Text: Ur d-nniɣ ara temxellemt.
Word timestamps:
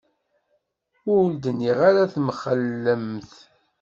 Ur 1.15 1.25
d-nniɣ 1.41 1.77
ara 1.89 2.11
temxellemt. 2.13 3.33